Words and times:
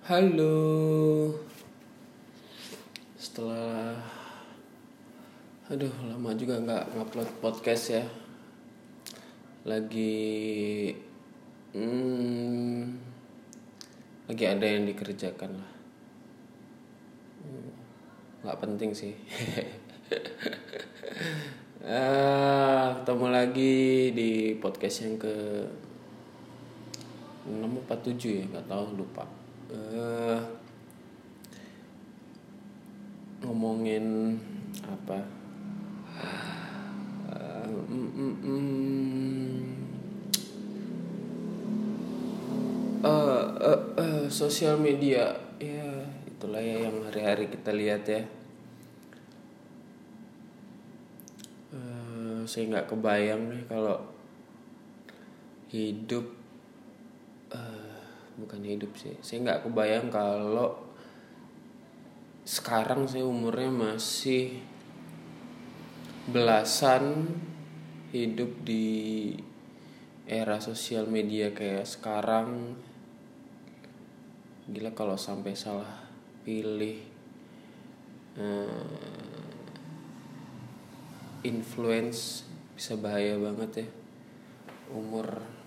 Halo. 0.00 1.28
Setelah 3.20 4.00
aduh 5.68 5.92
lama 6.08 6.32
juga 6.32 6.56
nggak 6.56 6.96
ngupload 6.96 7.28
podcast 7.44 8.00
ya. 8.00 8.04
Lagi 9.68 10.88
hmm, 11.76 12.96
lagi 14.24 14.44
ada 14.48 14.64
yang 14.64 14.88
dikerjakan 14.88 15.60
lah. 15.60 15.72
Hmm, 17.44 17.68
nggak 18.40 18.56
penting 18.56 18.96
sih. 18.96 19.12
ah, 21.84 23.04
ketemu 23.04 23.26
lagi 23.28 23.76
di 24.16 24.56
podcast 24.56 25.04
yang 25.04 25.20
ke 25.20 25.36
6 27.44 27.84
apa 27.84 27.94
7 28.00 28.16
ya 28.16 28.44
nggak 28.48 28.64
tahu 28.64 28.96
lupa 28.96 29.39
Eh, 29.70 30.38
ngomongin 33.46 34.34
apa? 34.82 35.18
Mm. 37.90 38.70
Eh, 43.00 43.44
eh, 43.62 43.82
eh, 43.96 44.24
sosial 44.26 44.74
media. 44.82 45.38
Ya 45.62 46.02
itulah 46.26 46.58
ya 46.58 46.90
yang 46.90 47.06
hari-hari 47.06 47.46
kita 47.46 47.70
lihat 47.70 48.02
ya. 48.10 48.22
Eh, 51.70 52.42
saya 52.50 52.64
nggak 52.74 52.90
kebayang 52.90 53.54
nih 53.54 53.62
kalau 53.70 54.02
hidup 55.70 56.26
eh, 57.54 57.89
bukan 58.40 58.64
hidup 58.64 58.96
sih. 58.96 59.14
Saya 59.20 59.44
nggak 59.44 59.68
kebayang 59.68 60.08
kalau 60.08 60.90
sekarang 62.48 63.04
saya 63.06 63.28
umurnya 63.28 63.68
masih 63.70 64.58
belasan 66.26 67.28
hidup 68.10 68.50
di 68.66 69.30
era 70.24 70.58
sosial 70.58 71.06
media 71.06 71.52
kayak 71.52 71.86
sekarang. 71.86 72.74
Gila 74.70 74.94
kalau 74.96 75.20
sampai 75.20 75.52
salah 75.54 76.08
pilih 76.42 77.02
eh, 78.38 79.30
influence 81.44 82.48
bisa 82.74 82.96
bahaya 82.96 83.36
banget 83.36 83.84
ya. 83.84 83.88
Umur 84.90 85.59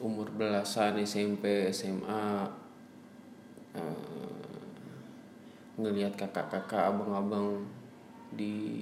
umur 0.00 0.32
belasan 0.32 0.96
SMP 1.04 1.68
SMA 1.68 2.48
eh, 3.76 4.40
ngelihat 5.76 6.16
kakak-kakak 6.16 6.88
abang-abang 6.88 7.68
di 8.32 8.80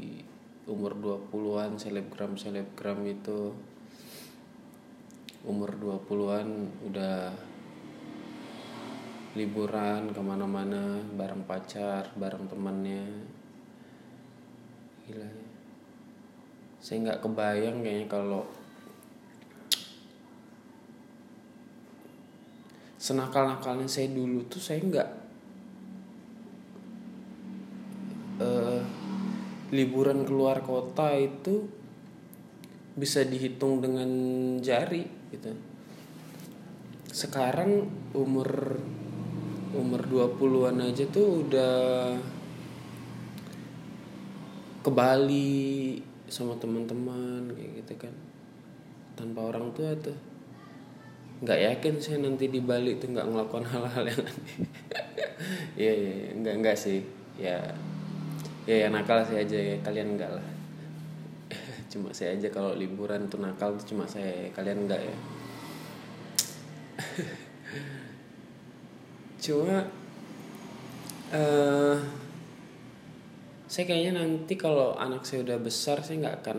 umur 0.70 0.94
20-an 0.94 1.75
selebgram 1.75 2.38
selebgram 2.38 3.02
itu 3.06 3.50
umur 5.42 5.75
20-an 5.75 6.48
udah 6.86 7.34
liburan 9.38 10.10
ke 10.10 10.20
mana-mana 10.20 10.98
bareng 11.14 11.47
pacar 11.47 12.10
bareng 12.19 12.50
temannya 12.50 13.06
gila 15.06 15.25
ya. 15.25 15.30
saya 16.82 16.97
nggak 17.06 17.22
kebayang 17.22 17.80
kayaknya 17.80 18.06
kalau 18.10 18.42
senakal-nakalnya 23.08 23.88
saya 23.88 24.12
dulu 24.12 24.44
tuh 24.52 24.60
saya 24.60 24.84
nggak 24.84 25.10
eh, 28.44 28.80
liburan 29.72 30.28
keluar 30.28 30.60
kota 30.60 31.16
itu 31.16 31.64
bisa 32.92 33.24
dihitung 33.24 33.80
dengan 33.80 34.10
jari 34.60 35.08
gitu. 35.32 35.56
Sekarang 37.08 37.88
umur 38.12 38.76
umur 39.72 40.00
20-an 40.04 40.92
aja 40.92 41.08
tuh 41.08 41.48
udah 41.48 41.76
ke 44.84 44.91
Bali 44.92 45.97
sama 46.28 46.60
teman-teman 46.60 47.56
kayak 47.56 47.72
gitu 47.80 47.94
kan. 48.04 48.14
Tanpa 49.16 49.48
orang 49.48 49.72
tua 49.72 49.97
tuh 49.97 50.28
nggak 51.38 51.60
yakin 51.71 51.94
saya 52.03 52.19
nanti 52.19 52.50
di 52.50 52.59
Bali 52.59 52.99
tuh 52.99 53.15
nggak 53.15 53.31
ngelakukan 53.31 53.66
hal-hal 53.71 54.04
yang 54.10 54.22
aneh. 54.26 54.59
Iya 55.78 55.94
iya 55.94 56.12
iya. 56.19 56.31
nggak 56.34 56.54
nggak 56.59 56.76
sih. 56.76 56.99
Ya 57.38 57.62
ya 58.66 58.76
ya 58.87 58.88
nakal 58.91 59.22
saya 59.22 59.47
aja 59.47 59.54
ya. 59.54 59.78
Kalian 59.87 60.19
enggak 60.19 60.34
lah. 60.34 60.48
Cuma 61.93 62.10
saya 62.10 62.34
aja 62.34 62.50
kalau 62.50 62.75
liburan 62.75 63.31
tuh 63.31 63.38
nakal 63.38 63.78
tuh 63.78 63.94
cuma 63.94 64.03
saya. 64.10 64.50
Kalian 64.50 64.91
enggak 64.91 64.98
ya? 64.98 65.15
Cuma 69.38 69.87
eh 71.31 71.98
saya 73.69 73.84
kayaknya 73.84 74.25
nanti 74.25 74.56
kalau 74.56 74.97
anak 74.97 75.28
saya 75.28 75.44
udah 75.44 75.60
besar 75.60 76.00
saya 76.00 76.25
nggak 76.25 76.37
akan 76.43 76.59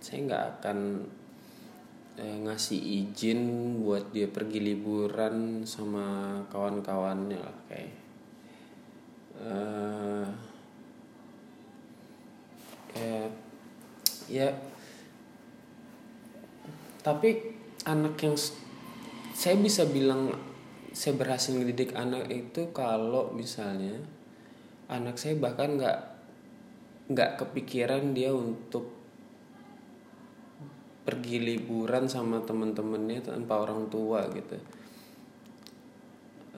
saya 0.00 0.18
nggak 0.24 0.44
akan 0.56 0.78
eh, 2.16 2.36
ngasih 2.44 2.80
izin 2.80 3.40
buat 3.84 4.10
dia 4.10 4.28
pergi 4.32 4.60
liburan 4.64 5.68
sama 5.68 6.40
kawan-kawannya 6.48 7.38
lah 7.38 7.56
kayak 7.68 7.94
eh, 9.44 10.26
ya 12.96 13.28
ya 14.26 14.48
tapi 17.04 17.54
anak 17.86 18.18
yang 18.18 18.34
saya 19.36 19.54
bisa 19.60 19.86
bilang 19.86 20.32
saya 20.96 21.12
berhasil 21.14 21.52
ngedidik 21.52 21.92
anak 21.92 22.26
itu 22.32 22.72
kalau 22.72 23.30
misalnya 23.36 24.00
anak 24.88 25.20
saya 25.20 25.36
bahkan 25.36 25.76
nggak 25.76 25.98
nggak 27.12 27.30
kepikiran 27.38 28.16
dia 28.16 28.32
untuk 28.32 28.95
pergi 31.06 31.38
liburan 31.38 32.10
sama 32.10 32.42
temen-temennya 32.42 33.30
tanpa 33.30 33.62
orang 33.62 33.86
tua 33.86 34.26
gitu. 34.34 34.58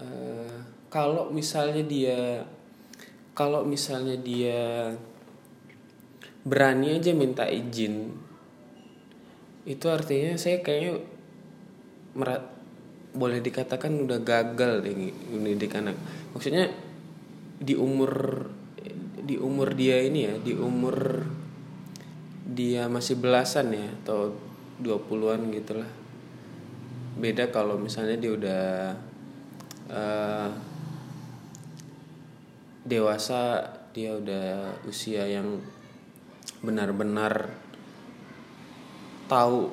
Eh, 0.01 0.57
kalau 0.89 1.29
misalnya 1.29 1.85
dia 1.85 2.49
kalau 3.37 3.63
misalnya 3.63 4.17
dia 4.17 4.91
berani 6.49 6.97
aja 6.97 7.13
minta 7.13 7.45
izin 7.45 8.17
itu 9.69 9.85
artinya 9.93 10.33
saya 10.41 10.65
kayaknya 10.65 11.05
mera- 12.17 12.49
boleh 13.13 13.45
dikatakan 13.45 14.01
udah 14.01 14.25
gagal 14.25 14.81
mendidik 15.29 15.77
anak. 15.77 15.99
Maksudnya 16.33 16.73
di 17.61 17.77
umur 17.77 18.47
di 19.29 19.37
umur 19.37 19.77
dia 19.77 20.01
ini 20.01 20.25
ya 20.25 20.35
di 20.41 20.57
umur 20.57 21.27
dia 22.49 22.89
masih 22.89 23.21
belasan 23.21 23.77
ya 23.77 23.89
atau 24.03 24.33
20-an 24.81 25.53
gitulah. 25.53 25.91
Beda 27.21 27.53
kalau 27.53 27.77
misalnya 27.77 28.17
dia 28.17 28.33
udah 28.33 28.67
eh, 29.93 30.51
dewasa 32.89 33.69
dia 33.93 34.17
udah 34.17 34.81
usia 34.89 35.29
yang 35.29 35.61
benar-benar 36.65 37.53
tahu 39.29 39.69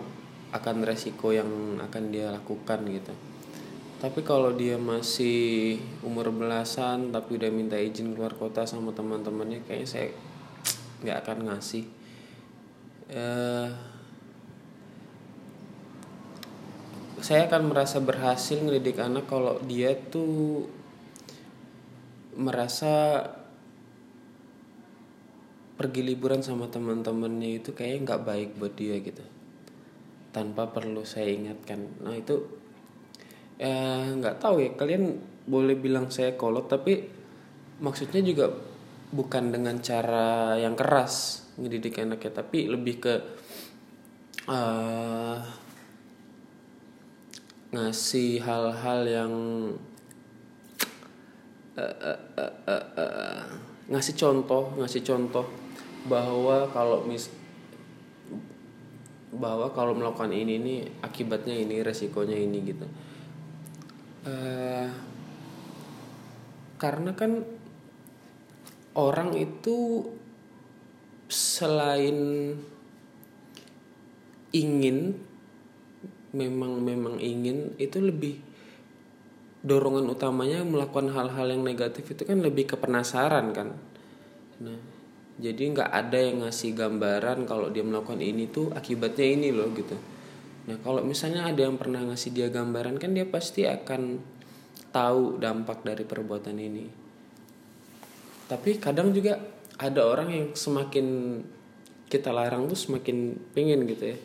akan 0.51 0.77
resiko 0.83 1.31
yang 1.31 1.79
akan 1.79 2.03
dia 2.11 2.27
lakukan 2.35 2.83
gitu. 2.91 3.15
Tapi 3.95 4.19
kalau 4.27 4.51
dia 4.51 4.75
masih 4.75 5.79
umur 6.03 6.35
belasan 6.35 7.15
tapi 7.15 7.39
udah 7.39 7.47
minta 7.55 7.79
izin 7.79 8.11
keluar 8.11 8.35
kota 8.35 8.67
sama 8.67 8.91
teman-temannya 8.91 9.63
kayaknya 9.63 9.87
saya 9.87 10.07
nggak 11.07 11.17
akan 11.23 11.39
ngasih 11.47 11.87
eh 13.09 13.69
saya 17.25 17.49
akan 17.49 17.73
merasa 17.73 17.97
berhasil 17.97 18.61
ngedidik 18.61 19.01
anak 19.01 19.25
kalau 19.25 19.57
dia 19.65 19.97
tuh 19.97 20.69
merasa 22.37 23.25
pergi 25.75 26.05
liburan 26.05 26.45
sama 26.45 26.69
teman-temannya 26.69 27.59
itu 27.59 27.73
kayaknya 27.73 27.99
nggak 28.05 28.23
baik 28.29 28.49
buat 28.61 28.73
dia 28.77 29.01
gitu. 29.01 29.25
Tanpa 30.29 30.69
perlu 30.69 31.01
saya 31.01 31.33
ingatkan. 31.33 32.05
Nah 32.05 32.13
itu 32.13 32.45
ya 33.57 34.05
nggak 34.13 34.37
tahu 34.37 34.61
ya. 34.61 34.69
Kalian 34.77 35.17
boleh 35.49 35.73
bilang 35.73 36.13
saya 36.13 36.37
kolot 36.37 36.69
tapi 36.69 37.09
maksudnya 37.81 38.21
juga 38.21 38.53
bukan 39.15 39.55
dengan 39.55 39.79
cara 39.79 40.59
yang 40.59 40.75
keras 40.75 41.47
ngedidik 41.55 42.03
anaknya 42.03 42.43
tapi 42.43 42.67
lebih 42.67 42.95
ke 42.99 43.15
eh, 44.51 45.37
ngasih 47.75 48.39
hal-hal 48.39 49.01
yang 49.03 49.33
uh, 51.75 51.83
uh, 51.83 52.19
uh, 52.39 52.53
uh, 52.71 52.85
uh, 52.95 53.39
ngasih 53.91 54.15
contoh 54.15 54.71
ngasih 54.79 55.03
contoh 55.03 55.43
bahwa 56.07 56.71
kalau 56.71 57.03
mis 57.03 57.27
bahwa 59.35 59.67
kalau 59.75 59.91
melakukan 59.91 60.31
ini 60.31 60.55
ini 60.55 60.75
akibatnya 61.03 61.51
ini 61.51 61.83
resikonya 61.83 62.39
ini 62.39 62.57
gitu. 62.63 62.87
Uh, 64.25 64.87
karena 66.79 67.11
kan 67.11 67.43
orang 68.95 69.35
itu 69.35 70.07
selain 71.27 72.51
ingin 74.55 75.19
memang 76.31 76.79
memang 76.79 77.15
ingin 77.19 77.75
itu 77.75 77.99
lebih 77.99 78.39
dorongan 79.65 80.07
utamanya 80.07 80.63
melakukan 80.63 81.11
hal-hal 81.11 81.47
yang 81.51 81.63
negatif 81.65 82.07
itu 82.11 82.23
kan 82.23 82.39
lebih 82.39 82.69
ke 82.69 82.75
penasaran 82.79 83.51
kan. 83.51 83.75
Nah 84.63 84.79
jadi 85.35 85.75
nggak 85.75 85.91
ada 85.91 86.19
yang 86.19 86.47
ngasih 86.47 86.71
gambaran 86.71 87.43
kalau 87.43 87.67
dia 87.67 87.83
melakukan 87.83 88.23
ini 88.23 88.47
tuh 88.47 88.71
akibatnya 88.71 89.27
ini 89.27 89.49
loh 89.51 89.67
gitu. 89.75 89.97
Nah 90.71 90.79
kalau 90.79 91.03
misalnya 91.03 91.51
ada 91.51 91.67
yang 91.67 91.75
pernah 91.75 91.99
ngasih 92.07 92.31
dia 92.31 92.47
gambaran 92.47 92.95
kan 92.95 93.11
dia 93.11 93.27
pasti 93.27 93.67
akan 93.67 94.21
tahu 94.95 95.41
dampak 95.41 95.83
dari 95.83 96.07
perbuatan 96.07 96.55
ini 96.55 97.04
tapi 98.45 98.77
kadang 98.77 99.09
juga 99.09 99.41
ada 99.75 100.01
orang 100.05 100.29
yang 100.31 100.47
semakin 100.53 101.41
kita 102.05 102.29
larang 102.29 102.69
tuh 102.69 102.77
semakin 102.77 103.35
pengen 103.51 103.89
gitu 103.89 104.13
ya. 104.13 104.17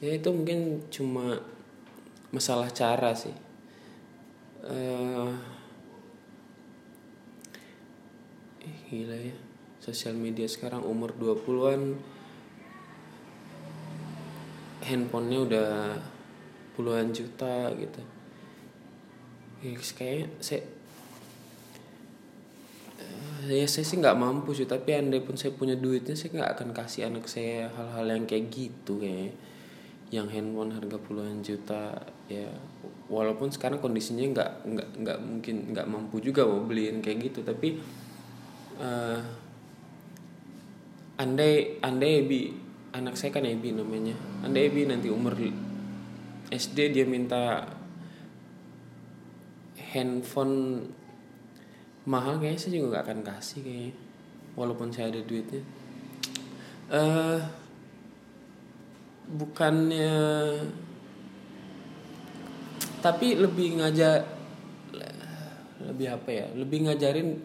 Ya 0.00 0.10
itu 0.16 0.28
mungkin 0.30 0.86
cuma 0.92 1.42
masalah 2.30 2.70
cara 2.70 3.12
sih. 3.12 3.34
Uh, 4.62 5.34
eh, 8.62 8.76
gila 8.92 9.16
ya. 9.18 9.36
Sosial 9.82 10.14
media 10.18 10.46
sekarang 10.46 10.82
umur 10.82 11.14
20-an 11.14 11.98
handphonenya 14.86 15.38
udah 15.42 15.70
puluhan 16.78 17.10
juta 17.10 17.74
gitu. 17.74 18.02
Ya, 19.64 19.72
kayaknya 19.74 20.26
saya 20.38 20.62
ya 23.44 23.66
saya 23.68 23.84
sih 23.84 24.00
nggak 24.00 24.16
mampu 24.16 24.56
sih 24.56 24.64
tapi 24.64 24.96
andai 24.96 25.20
pun 25.20 25.36
saya 25.36 25.52
punya 25.52 25.76
duitnya 25.76 26.16
saya 26.16 26.32
nggak 26.32 26.50
akan 26.56 26.68
kasih 26.72 27.12
anak 27.12 27.28
saya 27.28 27.68
hal-hal 27.76 28.06
yang 28.08 28.24
kayak 28.24 28.48
gitu 28.48 28.96
kayak 28.96 29.36
yang 30.14 30.30
handphone 30.30 30.70
harga 30.70 31.02
puluhan 31.02 31.42
juta 31.42 31.98
ya. 32.30 32.46
Walaupun 33.10 33.50
sekarang 33.50 33.82
kondisinya 33.82 34.22
nggak 34.22 34.50
nggak 34.62 34.88
nggak 35.02 35.18
mungkin 35.18 35.56
nggak 35.74 35.86
mampu 35.90 36.22
juga 36.22 36.46
mau 36.46 36.62
beliin 36.62 37.02
kayak 37.02 37.30
gitu 37.30 37.42
tapi 37.42 37.78
uh, 38.78 39.18
andai 41.18 41.82
andai 41.82 42.22
Ebi 42.22 42.42
anak 42.94 43.18
saya 43.18 43.34
kan 43.34 43.42
Ebi 43.42 43.74
namanya 43.74 44.14
andai 44.46 44.70
Ebi 44.70 44.86
nanti 44.86 45.10
umur 45.10 45.34
SD 46.46 46.94
dia 46.94 47.02
minta 47.02 47.66
handphone 49.90 50.86
mahal 52.06 52.38
kayaknya 52.38 52.60
saya 52.62 52.72
juga 52.78 52.86
nggak 52.94 53.04
akan 53.04 53.20
kasih 53.26 53.60
kayaknya 53.66 53.94
walaupun 54.54 54.88
saya 54.94 55.10
ada 55.10 55.20
duitnya. 55.20 55.62
Uh, 56.86 57.42
bukannya 59.26 60.14
tapi 63.02 63.34
lebih 63.34 63.82
ngajar 63.82 64.22
lebih 65.82 66.06
apa 66.14 66.30
ya 66.30 66.46
lebih 66.54 66.86
ngajarin 66.86 67.42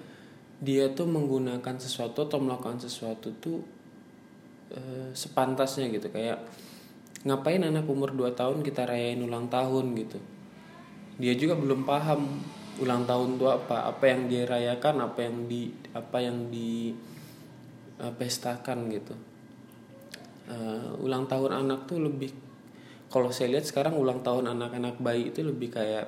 dia 0.62 0.94
tuh 0.94 1.10
menggunakan 1.10 1.82
sesuatu 1.82 2.30
atau 2.30 2.38
melakukan 2.38 2.78
sesuatu 2.78 3.34
tuh 3.42 3.66
uh, 4.78 5.10
sepantasnya 5.18 5.90
gitu. 5.90 6.14
Kayak 6.14 6.46
ngapain 7.26 7.66
anak 7.66 7.90
umur 7.90 8.14
2 8.14 8.38
tahun 8.38 8.62
kita 8.62 8.86
rayain 8.86 9.26
ulang 9.26 9.50
tahun 9.50 9.98
gitu? 9.98 10.22
Dia 11.18 11.34
juga 11.34 11.58
belum 11.58 11.82
paham 11.82 12.46
ulang 12.80 13.04
tahun 13.04 13.36
itu 13.36 13.46
apa? 13.52 13.92
Apa 13.92 14.04
yang 14.08 14.32
dia 14.32 14.44
rayakan 14.48 15.04
apa 15.04 15.20
yang 15.28 15.50
di 15.50 15.74
apa 15.92 16.18
yang 16.24 16.48
di 16.48 16.96
uh, 18.00 18.14
pestakan 18.16 18.88
gitu. 18.88 19.16
Uh, 20.48 20.96
ulang 21.04 21.28
tahun 21.28 21.66
anak 21.66 21.88
tuh 21.88 22.00
lebih 22.00 22.32
kalau 23.12 23.28
saya 23.36 23.52
lihat 23.52 23.68
sekarang 23.68 24.00
ulang 24.00 24.24
tahun 24.24 24.56
anak-anak 24.56 25.00
bayi 25.04 25.36
itu 25.36 25.44
lebih 25.44 25.76
kayak 25.76 26.08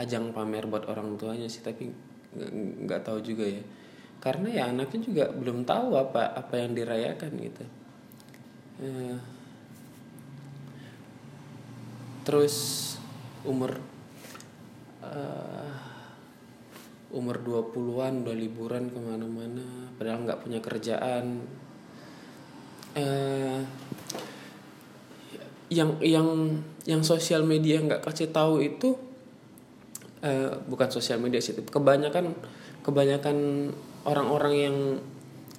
ajang 0.00 0.32
pamer 0.32 0.64
buat 0.64 0.88
orang 0.88 1.20
tuanya 1.20 1.44
sih 1.52 1.60
tapi 1.60 1.92
nggak 2.86 3.04
tahu 3.04 3.20
juga 3.20 3.44
ya. 3.44 3.60
Karena 4.20 4.48
ya 4.52 4.64
anaknya 4.68 5.00
juga 5.04 5.24
belum 5.32 5.64
tahu 5.68 5.96
apa 5.96 6.32
apa 6.32 6.54
yang 6.56 6.72
dirayakan 6.72 7.32
gitu. 7.40 7.64
Uh, 8.80 9.16
terus 12.24 12.56
umur 13.44 13.80
uh, 15.04 15.70
umur 17.10 17.42
20-an 17.42 18.22
udah 18.22 18.36
liburan 18.36 18.86
ke 18.86 18.98
mana-mana 19.02 19.90
padahal 19.98 20.24
nggak 20.24 20.40
punya 20.46 20.60
kerjaan. 20.62 21.44
Uh, 22.90 23.62
yang 25.70 25.94
yang 26.02 26.58
yang 26.82 27.02
sosial 27.06 27.46
media 27.46 27.78
nggak 27.78 28.02
kasih 28.02 28.34
tahu 28.34 28.58
itu 28.58 28.98
uh, 30.26 30.58
bukan 30.66 30.90
sosial 30.90 31.22
media 31.22 31.38
sih 31.38 31.54
kebanyakan 31.54 32.34
kebanyakan 32.82 33.70
orang-orang 34.02 34.54
yang 34.58 34.76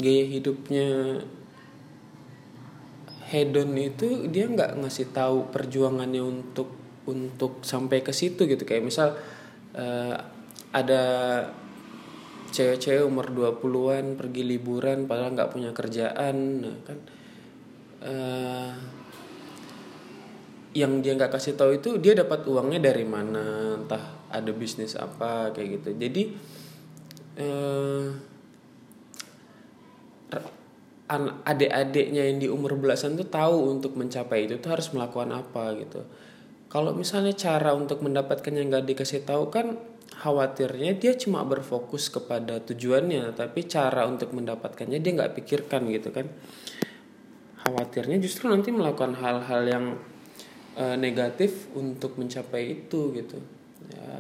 gaya 0.02 0.26
hidupnya 0.28 0.88
hedon 3.32 3.72
itu 3.80 4.28
dia 4.28 4.52
nggak 4.52 4.84
ngasih 4.84 5.16
tahu 5.16 5.48
perjuangannya 5.56 6.20
untuk 6.20 6.76
untuk 7.08 7.64
sampai 7.64 8.04
ke 8.04 8.12
situ 8.12 8.46
gitu. 8.46 8.68
Kayak 8.68 8.86
misal 8.86 9.08
uh, 9.76 10.16
ada 10.72 11.04
cewek-cewek 12.52 13.08
umur 13.08 13.32
20-an 13.32 14.20
pergi 14.20 14.44
liburan 14.44 15.08
padahal 15.08 15.36
nggak 15.36 15.52
punya 15.52 15.72
kerjaan 15.72 16.36
nah 16.64 16.78
kan. 16.84 17.00
Uh, 18.02 18.72
yang 20.72 21.04
dia 21.04 21.20
nggak 21.20 21.36
kasih 21.36 21.60
tahu 21.60 21.84
itu 21.84 22.00
dia 22.00 22.16
dapat 22.16 22.48
uangnya 22.48 22.80
dari 22.80 23.04
mana 23.04 23.76
entah 23.76 24.32
ada 24.32 24.52
bisnis 24.56 24.96
apa 24.96 25.52
kayak 25.52 25.84
gitu. 25.84 25.90
Jadi 26.00 26.24
eh, 27.36 28.08
adik-adiknya 31.44 32.24
yang 32.32 32.40
di 32.40 32.48
umur 32.48 32.80
belasan 32.80 33.20
tuh 33.20 33.28
tahu 33.28 33.68
untuk 33.68 34.00
mencapai 34.00 34.48
itu 34.48 34.64
tuh 34.64 34.72
harus 34.72 34.88
melakukan 34.96 35.36
apa 35.36 35.76
gitu 35.76 36.02
kalau 36.72 36.96
misalnya 36.96 37.36
cara 37.36 37.76
untuk 37.76 38.00
mendapatkan 38.00 38.56
yang 38.56 38.72
nggak 38.72 38.88
dikasih 38.96 39.28
tahu 39.28 39.52
kan 39.52 39.76
khawatirnya 40.24 40.96
dia 40.96 41.20
cuma 41.20 41.44
berfokus 41.44 42.08
kepada 42.08 42.64
tujuannya 42.64 43.36
tapi 43.36 43.68
cara 43.68 44.08
untuk 44.08 44.32
mendapatkannya 44.32 45.04
dia 45.04 45.12
nggak 45.20 45.36
pikirkan 45.36 45.92
gitu 45.92 46.16
kan. 46.16 46.32
Khawatirnya 47.62 48.24
justru 48.24 48.48
nanti 48.48 48.72
melakukan 48.72 49.20
hal-hal 49.20 49.62
yang 49.68 49.86
uh, 50.80 50.96
negatif 50.96 51.68
untuk 51.76 52.16
mencapai 52.16 52.88
itu 52.88 53.20
gitu. 53.20 53.38
Ya 53.92 54.16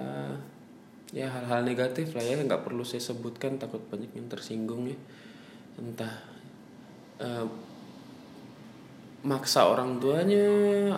ya 1.12 1.28
hal-hal 1.32 1.64
negatif 1.64 2.12
lah 2.12 2.24
ya 2.24 2.36
nggak 2.36 2.68
perlu 2.68 2.84
saya 2.84 3.00
sebutkan 3.00 3.56
takut 3.56 3.80
banyak 3.88 4.12
yang 4.12 4.28
tersinggung 4.28 4.92
ya. 4.92 5.00
Entah 5.80 6.20
uh, 7.24 7.71
maksa 9.22 9.70
orang 9.70 10.02
tuanya 10.02 10.50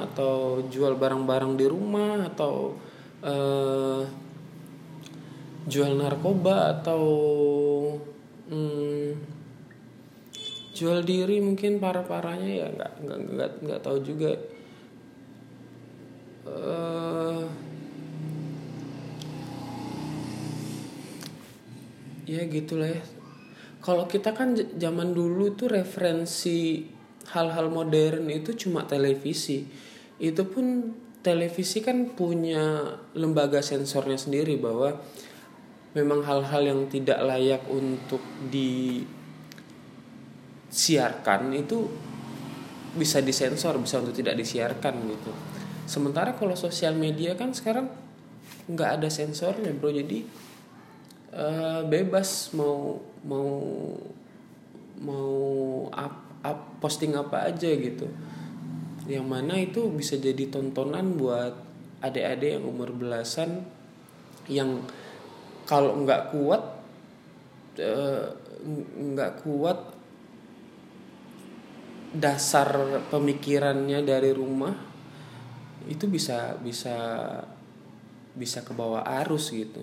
atau 0.08 0.64
jual 0.72 0.96
barang-barang 0.96 1.60
di 1.60 1.66
rumah 1.68 2.24
atau 2.32 2.72
uh, 3.20 4.02
jual 5.68 5.92
narkoba 5.96 6.80
atau 6.80 7.04
hmm, 8.48 9.08
jual 10.72 11.04
diri 11.04 11.44
mungkin 11.44 11.84
para 11.84 12.04
parahnya 12.04 12.52
ya 12.64 12.68
nggak 12.72 12.94
nggak 13.04 13.20
nggak 13.36 13.52
nggak 13.68 13.82
tahu 13.84 13.98
juga. 14.04 14.32
Uh, 16.44 17.48
ya 22.28 22.44
gitulah 22.48 22.88
ya. 22.88 23.04
Kalau 23.84 24.08
kita 24.08 24.32
kan 24.32 24.56
zaman 24.56 25.12
dulu 25.12 25.60
tuh 25.60 25.68
referensi 25.76 26.88
hal-hal 27.32 27.72
modern 27.72 28.28
itu 28.28 28.52
cuma 28.58 28.84
televisi. 28.84 29.64
Itu 30.20 30.44
pun 30.52 30.92
televisi 31.24 31.80
kan 31.80 32.12
punya 32.12 33.00
lembaga 33.16 33.64
sensornya 33.64 34.20
sendiri 34.20 34.60
bahwa 34.60 35.00
memang 35.96 36.26
hal-hal 36.28 36.68
yang 36.68 36.90
tidak 36.92 37.24
layak 37.24 37.64
untuk 37.72 38.20
disiarkan 40.68 41.54
itu 41.56 41.88
bisa 42.94 43.24
disensor 43.26 43.80
bisa 43.82 43.98
untuk 44.04 44.14
tidak 44.14 44.38
disiarkan 44.38 44.94
gitu. 45.10 45.32
Sementara 45.90 46.36
kalau 46.38 46.54
sosial 46.54 46.94
media 46.94 47.34
kan 47.40 47.54
sekarang 47.56 47.90
nggak 48.70 49.02
ada 49.02 49.10
sensornya 49.10 49.74
bro. 49.74 49.90
Jadi 49.90 50.24
uh, 51.34 51.82
bebas 51.88 52.54
mau 52.54 53.02
mau 53.26 53.52
mau 55.04 55.42
up 55.90 56.23
posting 56.84 57.16
apa 57.16 57.48
aja 57.48 57.72
gitu. 57.72 58.12
Yang 59.08 59.26
mana 59.28 59.56
itu 59.56 59.88
bisa 59.88 60.20
jadi 60.20 60.52
tontonan 60.52 61.16
buat 61.16 61.56
adik-adik 62.04 62.60
yang 62.60 62.66
umur 62.68 62.92
belasan 62.92 63.64
yang 64.52 64.84
kalau 65.64 65.96
nggak 66.04 66.36
kuat 66.36 66.64
uh, 67.80 68.28
nggak 69.00 69.32
kuat 69.48 69.80
dasar 72.12 73.00
pemikirannya 73.08 74.04
dari 74.04 74.36
rumah 74.36 74.76
itu 75.88 76.06
bisa 76.12 76.60
bisa 76.60 76.96
bisa 78.36 78.60
ke 78.68 78.76
bawah 78.76 79.08
arus 79.24 79.56
gitu. 79.56 79.82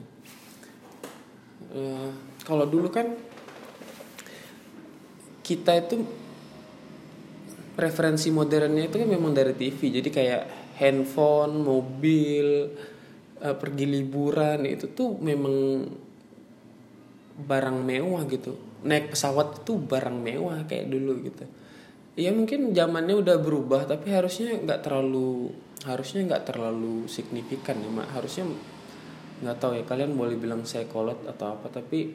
Uh, 1.73 2.13
kalau 2.45 2.69
dulu 2.69 2.93
kan 2.93 3.17
kita 5.45 5.83
itu 5.83 6.07
referensi 7.81 8.29
modernnya 8.29 8.87
itu 8.93 9.01
kan 9.01 9.09
memang 9.09 9.33
dari 9.33 9.57
TV 9.57 10.01
jadi 10.01 10.09
kayak 10.13 10.43
handphone 10.77 11.65
mobil 11.65 12.73
uh, 13.41 13.57
pergi 13.57 13.85
liburan 13.89 14.69
itu 14.69 14.93
tuh 14.93 15.17
memang 15.21 15.85
barang 17.41 17.79
mewah 17.81 18.25
gitu. 18.29 18.57
Naik 18.85 19.13
pesawat 19.13 19.65
itu 19.65 19.77
barang 19.77 20.17
mewah 20.17 20.65
kayak 20.69 20.89
dulu 20.89 21.25
gitu. 21.25 21.45
Ya 22.21 22.33
mungkin 22.37 22.77
zamannya 22.77 23.17
udah 23.17 23.37
berubah 23.41 23.89
tapi 23.89 24.13
harusnya 24.13 24.57
nggak 24.61 24.85
terlalu 24.85 25.53
harusnya 25.85 26.29
nggak 26.29 26.45
terlalu 26.53 27.09
signifikan 27.09 27.81
ya 27.81 27.89
mak. 27.89 28.09
Harusnya 28.13 28.45
nggak 29.41 29.57
tahu 29.57 29.73
ya 29.81 29.85
kalian 29.89 30.13
boleh 30.17 30.37
bilang 30.37 30.69
saya 30.69 30.85
kolot 30.85 31.17
atau 31.25 31.57
apa 31.57 31.73
tapi 31.73 32.13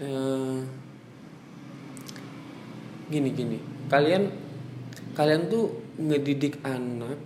eh, 0.00 0.58
gini 3.12 3.30
gini. 3.36 3.58
Kalian 3.92 4.41
kalian 5.12 5.52
tuh 5.52 5.76
ngedidik 6.00 6.64
anak 6.64 7.20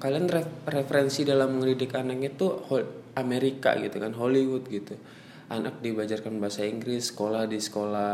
kalian 0.00 0.32
referensi 0.64 1.28
dalam 1.28 1.60
ngedidik 1.60 1.92
anak 1.92 2.36
itu 2.36 2.56
Amerika 3.20 3.76
gitu 3.76 4.00
kan 4.00 4.16
Hollywood 4.16 4.64
gitu. 4.72 4.96
Anak 5.52 5.84
dibajarkan 5.84 6.40
bahasa 6.40 6.64
Inggris 6.64 7.12
sekolah 7.12 7.44
di 7.44 7.60
sekolah 7.60 8.12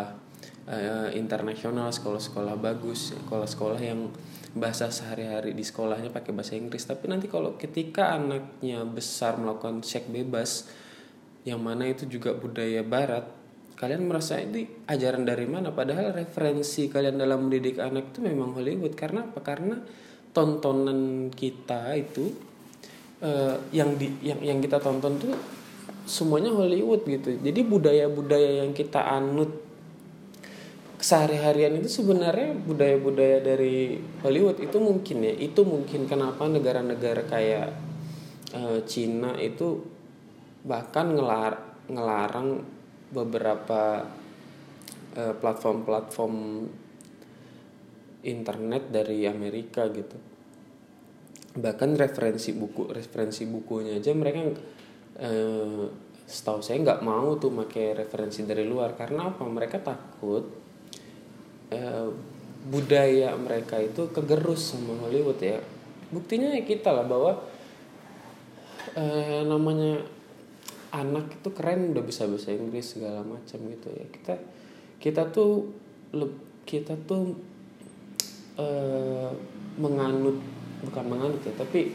uh, 0.66 1.08
internasional 1.14 1.94
sekolah-sekolah 1.94 2.58
bagus 2.58 3.14
sekolah-sekolah 3.14 3.80
yang 3.80 4.10
bahasa 4.56 4.88
sehari-hari 4.88 5.52
di 5.52 5.62
sekolahnya 5.62 6.10
pakai 6.10 6.32
bahasa 6.32 6.56
Inggris. 6.56 6.88
Tapi 6.88 7.06
nanti 7.06 7.28
kalau 7.28 7.54
ketika 7.60 8.16
anaknya 8.16 8.82
besar 8.88 9.36
melakukan 9.36 9.84
seks 9.84 10.08
bebas 10.08 10.66
yang 11.46 11.62
mana 11.62 11.86
itu 11.86 12.08
juga 12.08 12.34
budaya 12.34 12.82
barat 12.82 13.35
kalian 13.76 14.08
merasa 14.08 14.40
ini 14.40 14.64
ajaran 14.88 15.28
dari 15.28 15.44
mana? 15.44 15.68
Padahal 15.70 16.16
referensi 16.16 16.88
kalian 16.88 17.20
dalam 17.20 17.46
mendidik 17.46 17.76
anak 17.76 18.16
itu 18.16 18.24
memang 18.24 18.56
Hollywood. 18.56 18.96
Karena 18.96 19.28
apa? 19.28 19.44
Karena 19.44 19.76
tontonan 20.32 21.28
kita 21.28 21.92
itu 21.92 22.32
uh, 23.20 23.56
yang 23.76 24.00
di 24.00 24.08
yang 24.24 24.40
yang 24.40 24.58
kita 24.64 24.80
tonton 24.80 25.20
tuh 25.20 25.36
semuanya 26.08 26.56
Hollywood 26.56 27.04
gitu. 27.04 27.36
Jadi 27.36 27.60
budaya-budaya 27.62 28.64
yang 28.64 28.72
kita 28.72 29.04
anut 29.04 29.52
sehari-harian 30.96 31.76
itu 31.76 32.00
sebenarnya 32.00 32.56
budaya-budaya 32.56 33.44
dari 33.44 34.00
Hollywood 34.24 34.56
itu 34.56 34.80
mungkin 34.80 35.20
ya. 35.20 35.34
Itu 35.36 35.68
mungkin 35.68 36.08
kenapa 36.08 36.48
negara-negara 36.48 37.28
kayak 37.28 37.68
uh, 38.56 38.80
Cina 38.88 39.36
itu 39.36 39.84
bahkan 40.64 41.12
ngelar 41.12 41.60
ngelarang 41.86 42.75
beberapa 43.10 44.06
uh, 45.14 45.34
platform-platform 45.38 46.34
internet 48.26 48.90
dari 48.90 49.24
Amerika 49.24 49.86
gitu. 49.88 50.18
Bahkan 51.56 51.96
referensi 51.96 52.52
buku 52.52 52.90
referensi 52.90 53.46
bukunya 53.48 53.96
aja 53.96 54.12
mereka 54.12 54.52
eh, 55.16 55.86
setahu 56.26 56.60
saya 56.60 56.82
nggak 56.82 57.00
mau 57.06 57.38
tuh 57.40 57.54
pakai 57.54 57.96
referensi 57.96 58.44
dari 58.44 58.66
luar. 58.66 58.98
Karena 58.98 59.30
apa? 59.32 59.46
Mereka 59.46 59.80
takut 59.80 60.44
eh, 61.70 62.10
budaya 62.66 63.32
mereka 63.38 63.78
itu 63.78 64.10
kegerus 64.10 64.74
sama 64.74 64.98
Hollywood 65.06 65.38
ya. 65.40 65.62
Buktinya 66.10 66.52
ya 66.52 66.62
kita 66.66 66.92
lah 66.92 67.06
bahwa 67.06 67.32
eh, 68.98 69.40
namanya 69.46 70.02
anak 70.96 71.36
itu 71.36 71.52
keren 71.52 71.92
udah 71.92 72.00
bisa 72.00 72.24
bahasa 72.24 72.56
Inggris 72.56 72.96
segala 72.96 73.20
macam 73.20 73.58
gitu 73.68 73.88
ya. 73.92 74.06
Kita 74.08 74.34
kita 74.96 75.22
tuh 75.28 75.68
kita 76.64 76.96
tuh 77.04 77.36
eh, 78.56 79.30
menganut 79.76 80.40
bukan 80.80 81.04
menganut 81.04 81.40
ya 81.44 81.52
tapi 81.52 81.92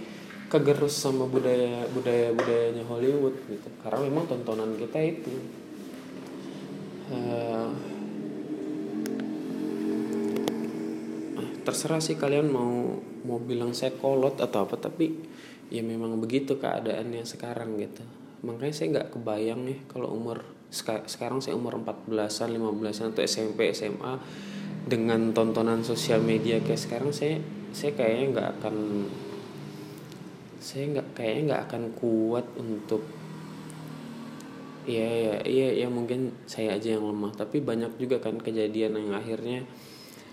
kegerus 0.52 1.02
sama 1.02 1.26
budaya 1.26 1.90
budaya 1.90 2.30
budayanya 2.38 2.86
Hollywood 2.86 3.34
gitu. 3.50 3.70
Karena 3.82 4.06
memang 4.06 4.30
tontonan 4.30 4.78
kita 4.78 5.00
itu 5.02 5.34
uh, 7.10 7.72
terserah 11.62 12.02
sih 12.02 12.18
kalian 12.18 12.50
mau 12.50 13.00
mau 13.24 13.38
bilang 13.38 13.72
saya 13.72 13.94
kolot 13.94 14.42
atau 14.42 14.66
apa 14.66 14.76
tapi 14.82 15.14
ya 15.72 15.86
memang 15.86 16.18
begitu 16.18 16.58
keadaannya 16.58 17.24
sekarang 17.24 17.78
gitu 17.78 18.04
makanya 18.42 18.74
saya 18.74 18.88
nggak 18.98 19.10
kebayang 19.18 19.62
nih 19.66 19.80
kalau 19.86 20.14
umur 20.14 20.42
sekarang 20.72 21.44
saya 21.44 21.54
umur 21.54 21.78
14-an 21.84 22.56
15-an 22.58 23.08
atau 23.12 23.24
SMP 23.28 23.76
SMA 23.76 24.14
dengan 24.88 25.30
tontonan 25.36 25.86
sosial 25.86 26.24
media 26.24 26.58
kayak 26.64 26.80
sekarang 26.80 27.12
saya 27.14 27.38
saya 27.72 27.94
kayaknya 27.94 28.26
nggak 28.34 28.50
akan 28.58 28.76
saya 30.62 30.84
nggak 30.94 31.08
kayaknya 31.18 31.42
nggak 31.52 31.64
akan 31.70 31.84
kuat 31.98 32.46
untuk 32.58 33.02
ya 34.86 35.06
ya 35.06 35.36
iya 35.46 35.86
ya 35.86 35.88
mungkin 35.90 36.34
saya 36.50 36.78
aja 36.78 36.98
yang 36.98 37.06
lemah. 37.06 37.34
Tapi 37.38 37.62
banyak 37.62 37.98
juga 38.02 38.18
kan 38.22 38.38
kejadian 38.42 38.98
yang 38.98 39.14
akhirnya 39.14 39.66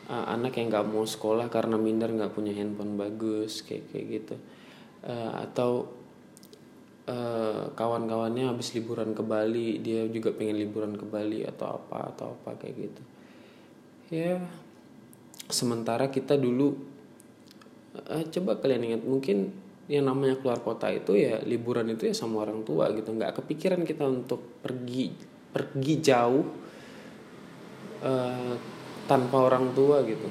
uh, 0.08 0.24
anak 0.32 0.56
yang 0.56 0.72
nggak 0.72 0.88
mau 0.88 1.04
sekolah 1.04 1.52
karena 1.52 1.76
minder 1.76 2.12
nggak 2.12 2.32
punya 2.32 2.52
handphone 2.56 2.96
bagus 2.96 3.64
kayak 3.64 3.88
kayak 3.92 4.06
gitu. 4.20 4.36
Uh, 5.04 5.32
atau 5.44 5.92
uh, 7.08 7.72
kawan-kawannya 7.72 8.52
habis 8.52 8.76
liburan 8.76 9.16
ke 9.16 9.24
Bali 9.24 9.80
dia 9.80 10.04
juga 10.12 10.30
pengen 10.36 10.60
liburan 10.60 10.94
ke 10.94 11.08
Bali 11.08 11.42
atau 11.42 11.80
apa 11.80 12.12
atau 12.12 12.36
apa 12.36 12.60
kayak 12.60 12.74
gitu. 12.76 13.02
Ya 14.12 14.44
sementara 15.48 16.12
kita 16.12 16.36
dulu 16.36 16.76
uh, 17.96 18.24
coba 18.28 18.60
kalian 18.60 18.92
ingat 18.92 19.02
mungkin 19.08 19.52
yang 19.88 20.04
namanya 20.04 20.36
keluar 20.36 20.60
kota 20.60 20.92
itu 20.92 21.16
ya 21.16 21.40
liburan 21.48 21.88
itu 21.88 22.12
ya 22.12 22.14
sama 22.14 22.44
orang 22.44 22.62
tua 22.62 22.92
gitu. 22.92 23.08
Nggak 23.08 23.40
kepikiran 23.40 23.82
kita 23.88 24.04
untuk 24.04 24.60
pergi 24.60 25.12
pergi 25.48 25.94
jauh 26.04 26.44
uh, 28.04 28.54
tanpa 29.08 29.36
orang 29.40 29.72
tua 29.72 30.04
gitu. 30.04 30.28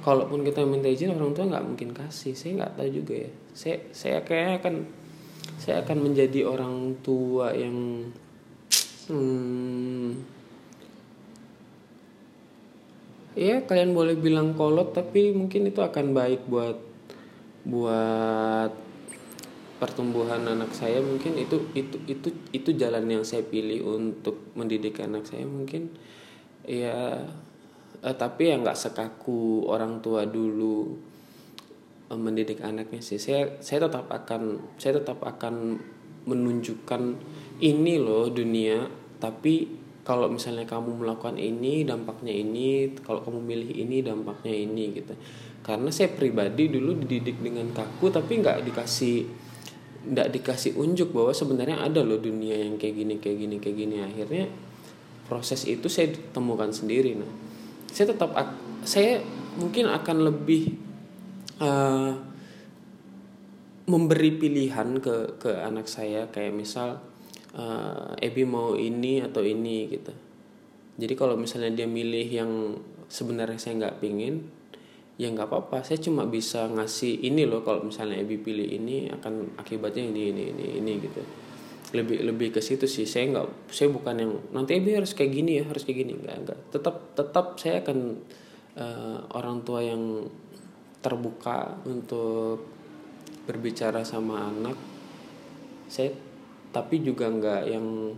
Kalaupun 0.00 0.42
kita 0.42 0.64
minta 0.64 0.88
izin 0.88 1.14
orang 1.14 1.36
tua 1.36 1.46
nggak 1.46 1.66
mungkin 1.70 1.94
kasih. 1.94 2.34
Saya 2.34 2.66
nggak 2.66 2.72
tahu 2.82 2.88
juga 2.90 3.14
ya. 3.14 3.30
Saya 3.54 3.76
saya 3.94 4.18
kayak 4.26 4.64
akan 4.64 4.99
saya 5.70 5.86
akan 5.86 6.10
menjadi 6.10 6.50
orang 6.50 6.98
tua 6.98 7.54
yang 7.54 8.10
hmm, 9.06 10.18
ya 13.38 13.62
kalian 13.62 13.94
boleh 13.94 14.18
bilang 14.18 14.58
kolot 14.58 14.90
tapi 14.90 15.30
mungkin 15.30 15.70
itu 15.70 15.78
akan 15.78 16.10
baik 16.10 16.50
buat 16.50 16.74
buat 17.62 18.74
pertumbuhan 19.78 20.42
anak 20.42 20.74
saya. 20.74 20.98
Mungkin 20.98 21.38
itu 21.38 21.62
itu 21.78 22.02
itu 22.10 22.34
itu 22.50 22.70
jalan 22.74 23.06
yang 23.06 23.22
saya 23.22 23.46
pilih 23.46 23.94
untuk 23.94 24.50
mendidik 24.58 24.98
anak 24.98 25.22
saya 25.30 25.46
mungkin. 25.46 25.94
Ya 26.66 27.30
eh, 28.02 28.16
tapi 28.18 28.50
ya 28.50 28.58
nggak 28.58 28.74
sekaku 28.74 29.70
orang 29.70 30.02
tua 30.02 30.26
dulu 30.26 30.98
mendidik 32.18 32.58
anaknya 32.66 32.98
sih. 32.98 33.22
Saya 33.22 33.62
saya 33.62 33.86
tetap 33.86 34.10
akan 34.10 34.74
saya 34.80 34.98
tetap 34.98 35.22
akan 35.22 35.78
menunjukkan 36.26 37.02
ini 37.62 37.94
loh 37.96 38.28
dunia 38.28 38.88
tapi 39.22 39.78
kalau 40.00 40.26
misalnya 40.32 40.66
kamu 40.66 41.04
melakukan 41.06 41.38
ini 41.38 41.86
dampaknya 41.86 42.34
ini 42.34 42.98
kalau 43.04 43.22
kamu 43.22 43.38
milih 43.38 43.70
ini 43.78 44.02
dampaknya 44.02 44.54
ini 44.54 44.84
gitu. 44.96 45.14
Karena 45.60 45.92
saya 45.92 46.10
pribadi 46.10 46.72
dulu 46.72 46.98
dididik 47.04 47.38
dengan 47.38 47.70
kaku 47.70 48.10
tapi 48.10 48.40
nggak 48.42 48.64
dikasih 48.66 49.28
nggak 50.00 50.28
dikasih 50.32 50.80
unjuk 50.80 51.12
bahwa 51.12 51.30
sebenarnya 51.36 51.84
ada 51.84 52.00
loh 52.00 52.16
dunia 52.16 52.56
yang 52.56 52.80
kayak 52.80 52.96
gini 52.96 53.14
kayak 53.20 53.36
gini 53.38 53.56
kayak 53.62 53.76
gini. 53.76 53.96
Akhirnya 54.02 54.44
proses 55.30 55.62
itu 55.68 55.86
saya 55.86 56.10
temukan 56.34 56.72
sendiri. 56.74 57.14
Nah 57.14 57.30
saya 57.92 58.10
tetap 58.10 58.34
saya 58.82 59.20
mungkin 59.60 59.86
akan 59.86 60.16
lebih 60.26 60.89
uh, 61.60 62.10
memberi 63.90 64.30
pilihan 64.38 65.02
ke 65.02 65.40
ke 65.40 65.50
anak 65.60 65.86
saya 65.90 66.30
kayak 66.30 66.54
misal 66.54 67.02
uh, 67.54 68.14
Ebi 68.18 68.46
mau 68.46 68.74
ini 68.78 69.22
atau 69.22 69.42
ini 69.42 69.90
gitu. 69.90 70.14
Jadi 71.00 71.14
kalau 71.16 71.34
misalnya 71.34 71.72
dia 71.72 71.88
milih 71.88 72.28
yang 72.28 72.52
sebenarnya 73.08 73.58
saya 73.58 73.80
nggak 73.80 73.98
pingin 73.98 74.46
ya 75.20 75.28
nggak 75.28 75.48
apa-apa. 75.48 75.84
Saya 75.84 76.00
cuma 76.00 76.24
bisa 76.24 76.70
ngasih 76.70 77.24
ini 77.24 77.44
loh 77.44 77.60
kalau 77.60 77.84
misalnya 77.84 78.20
Ebi 78.20 78.40
pilih 78.40 78.68
ini 78.68 79.10
akan 79.12 79.58
akibatnya 79.60 80.06
ini 80.06 80.32
ini 80.32 80.42
ini 80.54 80.66
ini 80.80 80.92
gitu. 81.00 81.22
Lebih 81.90 82.22
lebih 82.22 82.48
ke 82.54 82.60
situ 82.62 82.86
sih. 82.86 83.04
Saya 83.04 83.32
nggak 83.34 83.72
saya 83.74 83.90
bukan 83.90 84.14
yang 84.16 84.32
nanti 84.54 84.78
Ebi 84.78 84.94
harus 84.94 85.12
kayak 85.12 85.32
gini 85.34 85.60
ya 85.60 85.64
harus 85.66 85.82
kayak 85.82 86.06
gini. 86.06 86.12
Nggak 86.20 86.36
nggak. 86.46 86.58
Tetap 86.72 86.96
tetap 87.18 87.46
saya 87.58 87.82
akan 87.82 87.98
uh, 88.78 89.18
orang 89.34 89.66
tua 89.66 89.80
yang 89.82 90.28
terbuka 91.00 91.80
untuk 91.88 92.64
berbicara 93.48 94.04
sama 94.04 94.46
anak. 94.52 94.76
Saya 95.90 96.14
tapi 96.70 97.02
juga 97.02 97.26
nggak 97.26 97.62
yang 97.66 98.14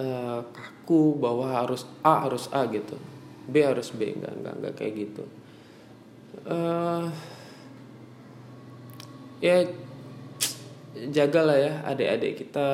uh, 0.00 0.40
kaku 0.40 1.20
bahwa 1.20 1.52
harus 1.52 1.84
A 2.00 2.24
harus 2.24 2.48
A 2.54 2.64
gitu. 2.70 2.96
B 3.50 3.60
harus 3.60 3.92
B. 3.92 4.14
Enggak 4.14 4.34
enggak 4.40 4.54
enggak 4.56 4.74
kayak 4.78 4.94
gitu. 4.96 5.24
Uh, 6.48 7.10
ya 9.42 9.68
jagalah 11.12 11.58
ya 11.58 11.72
adik-adik 11.84 12.46
kita. 12.46 12.68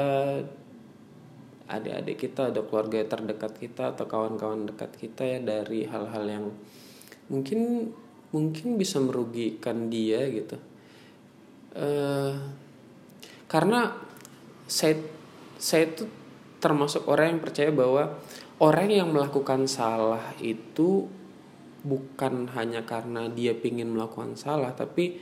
Adik-adik 1.64 2.20
kita 2.20 2.52
ada 2.52 2.60
keluarga 2.60 3.00
terdekat 3.08 3.56
kita 3.56 3.96
atau 3.96 4.04
kawan-kawan 4.04 4.68
dekat 4.68 4.92
kita 5.00 5.24
ya 5.24 5.38
dari 5.40 5.88
hal-hal 5.88 6.24
yang 6.28 6.46
mungkin 7.32 7.88
mungkin 8.34 8.74
bisa 8.74 8.98
merugikan 8.98 9.86
dia 9.86 10.26
gitu. 10.26 10.58
Uh, 11.74 12.34
karena 13.46 13.94
saya 14.66 14.98
saya 15.54 15.86
itu 15.94 16.10
termasuk 16.58 17.06
orang 17.06 17.38
yang 17.38 17.40
percaya 17.40 17.70
bahwa 17.70 18.18
orang 18.58 18.90
yang 18.90 19.14
melakukan 19.14 19.70
salah 19.70 20.34
itu 20.42 21.06
bukan 21.86 22.50
hanya 22.58 22.82
karena 22.82 23.30
dia 23.30 23.54
ingin 23.54 23.92
melakukan 23.94 24.34
salah 24.34 24.72
tapi 24.72 25.20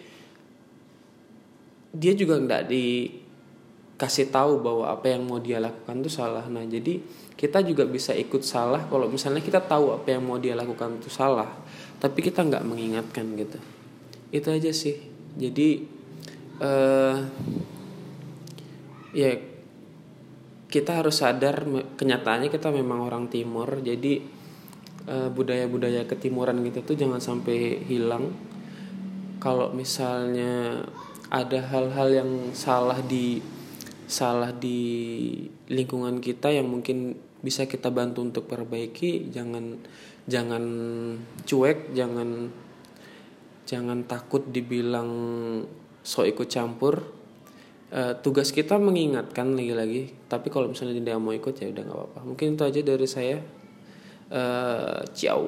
dia 1.92 2.14
juga 2.16 2.40
nggak 2.40 2.71
dikasih 2.73 4.33
tahu 4.33 4.64
bahwa 4.64 4.88
apa 4.88 5.12
yang 5.12 5.28
mau 5.28 5.37
dia 5.42 5.61
lakukan 5.61 6.00
itu 6.00 6.09
salah. 6.09 6.49
Nah 6.49 6.64
jadi 6.64 7.02
kita 7.37 7.61
juga 7.66 7.85
bisa 7.85 8.16
ikut 8.16 8.40
salah 8.40 8.88
kalau 8.88 9.11
misalnya 9.11 9.45
kita 9.45 9.61
tahu 9.61 9.92
apa 9.92 10.09
yang 10.16 10.25
mau 10.25 10.40
dia 10.40 10.57
lakukan 10.57 11.02
itu 11.02 11.12
salah 11.12 11.52
tapi 12.02 12.18
kita 12.18 12.42
nggak 12.42 12.66
mengingatkan 12.66 13.38
gitu. 13.38 13.62
Itu 14.35 14.50
aja 14.50 14.75
sih. 14.75 14.99
Jadi 15.38 15.87
uh, 16.59 17.23
ya 19.14 19.30
kita 20.66 20.99
harus 20.99 21.23
sadar 21.23 21.62
kenyataannya 21.94 22.50
kita 22.50 22.75
memang 22.75 23.06
orang 23.06 23.30
timur. 23.30 23.78
Jadi 23.78 24.42
budaya 25.02 25.30
budaya-budaya 25.66 26.02
ketimuran 26.06 26.62
gitu 26.66 26.82
tuh 26.82 26.94
jangan 26.99 27.18
sampai 27.23 27.87
hilang. 27.87 28.35
Kalau 29.42 29.75
misalnya 29.75 30.87
ada 31.26 31.59
hal-hal 31.59 32.09
yang 32.11 32.30
salah 32.54 33.02
di 33.02 33.42
salah 34.06 34.54
di 34.54 34.78
lingkungan 35.66 36.23
kita 36.23 36.54
yang 36.54 36.71
mungkin 36.71 37.18
bisa 37.42 37.66
kita 37.66 37.90
bantu 37.90 38.23
untuk 38.23 38.44
perbaiki 38.47 39.32
jangan 39.35 39.82
jangan 40.26 40.64
cuek 41.42 41.94
jangan 41.96 42.50
jangan 43.66 44.04
takut 44.06 44.42
dibilang 44.50 45.10
so 46.02 46.26
ikut 46.26 46.50
campur. 46.50 47.22
Uh, 47.92 48.16
tugas 48.24 48.56
kita 48.56 48.80
mengingatkan 48.80 49.52
lagi-lagi 49.52 50.16
tapi 50.24 50.48
kalau 50.48 50.72
misalnya 50.72 50.96
tidak 50.96 51.20
mau 51.20 51.36
ikut 51.36 51.52
ya 51.61 51.68
udah 51.68 51.82
nggak 51.85 51.98
apa-apa. 51.98 52.20
Mungkin 52.24 52.46
itu 52.56 52.62
aja 52.64 52.80
dari 52.80 53.08
saya. 53.08 53.38
Uh, 54.32 55.04
ciao 55.12 55.44